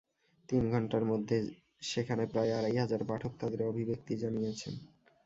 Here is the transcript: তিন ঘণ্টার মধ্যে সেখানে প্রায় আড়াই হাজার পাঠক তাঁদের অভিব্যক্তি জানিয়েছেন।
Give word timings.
তিন 0.49 0.63
ঘণ্টার 0.71 1.03
মধ্যে 1.05 1.37
সেখানে 1.83 2.23
প্রায় 2.25 2.51
আড়াই 2.57 2.75
হাজার 2.77 3.01
পাঠক 3.05 3.31
তাঁদের 3.39 3.61
অভিব্যক্তি 3.63 4.13
জানিয়েছেন। 4.17 4.73